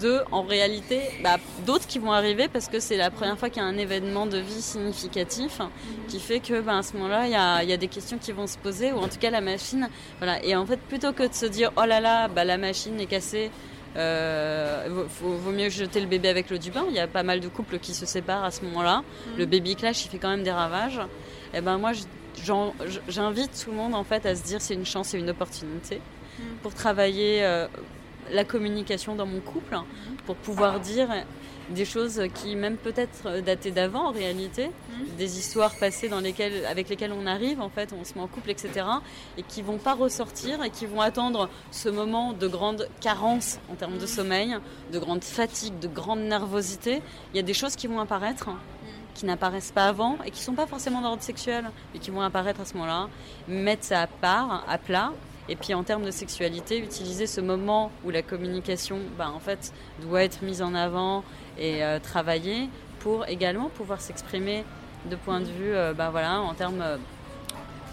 [0.00, 3.62] de, en réalité, bah, d'autres qui vont arriver parce que c'est la première fois qu'il
[3.62, 5.60] y a un événement de vie significatif
[6.08, 8.58] qui fait que bah, à ce moment-là, il y a, des questions qui vont se
[8.58, 9.88] poser ou en tout cas la machine.
[10.18, 10.42] Voilà.
[10.44, 13.06] Et en fait, plutôt que de se dire oh là là, bah, la machine est
[13.06, 13.50] cassée.
[13.96, 16.84] Euh, vaut, mieux jeter le bébé avec l'eau du bain.
[16.88, 18.98] Il y a pas mal de couples qui se séparent à ce moment-là.
[19.02, 19.38] Mm.
[19.38, 20.98] Le baby clash, il fait quand même des ravages.
[21.52, 21.92] Et eh ben moi,
[23.08, 26.00] j'invite tout le monde en fait à se dire c'est une chance et une opportunité
[26.38, 26.42] mm.
[26.62, 27.68] pour travailler euh,
[28.30, 29.76] la communication dans mon couple
[30.26, 31.08] pour pouvoir dire
[31.70, 35.16] des choses qui même peut-être dataient d'avant en réalité, mhm.
[35.16, 38.26] des histoires passées dans lesquelles, avec lesquelles on arrive en fait, on se met en
[38.26, 38.86] couple, etc.
[39.38, 43.74] et qui vont pas ressortir et qui vont attendre ce moment de grande carence en
[43.74, 44.06] termes de mhm.
[44.06, 44.56] sommeil,
[44.92, 47.00] de grande fatigue, de grande nervosité.
[47.32, 48.56] Il y a des choses qui vont apparaître mhm.
[49.14, 52.60] qui n'apparaissent pas avant et qui sont pas forcément d'ordre sexuel et qui vont apparaître
[52.60, 53.08] à ce moment-là,
[53.48, 55.12] mettre ça à part, à plat
[55.48, 59.72] et puis en termes de sexualité, utiliser ce moment où la communication, bah, en fait,
[60.02, 61.24] doit être mise en avant
[61.58, 62.68] et euh, travaillée
[63.00, 64.64] pour également pouvoir s'exprimer
[65.10, 66.96] de point de vue, euh, bah, voilà, en termes euh,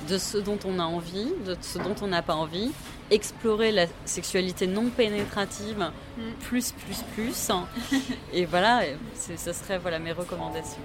[0.09, 2.71] de ce dont on a envie, de ce dont on n'a pas envie,
[3.11, 6.21] explorer la sexualité non pénétrative, mm.
[6.39, 7.51] plus, plus, plus.
[8.33, 8.81] et voilà,
[9.15, 10.81] ce serait voilà mes recommandations.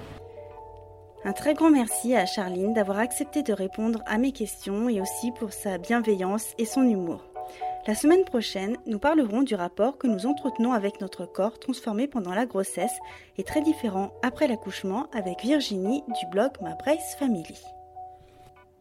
[1.27, 5.33] Un très grand merci à Charline d'avoir accepté de répondre à mes questions et aussi
[5.33, 7.21] pour sa bienveillance et son humour.
[7.85, 12.33] La semaine prochaine, nous parlerons du rapport que nous entretenons avec notre corps transformé pendant
[12.33, 12.97] la grossesse
[13.37, 17.57] et très différent après l'accouchement avec Virginie du blog Ma Brace Family.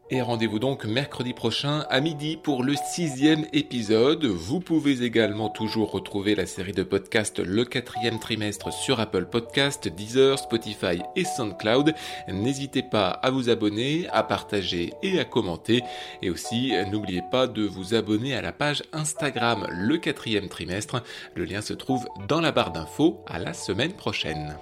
[0.08, 4.24] Et rendez-vous donc mercredi prochain à midi pour le sixième épisode.
[4.24, 9.88] Vous pouvez également toujours retrouver la série de podcasts Le quatrième trimestre sur Apple Podcast,
[9.88, 11.92] Deezer, Spotify et SoundCloud.
[12.28, 15.82] N'hésitez pas à vous abonner, à partager et à commenter.
[16.22, 21.02] Et aussi, n'oubliez pas de vous abonner à la page Instagram Le quatrième trimestre.
[21.34, 23.24] Le lien se trouve dans la barre d'infos.
[23.26, 24.56] À la semaine prochaine.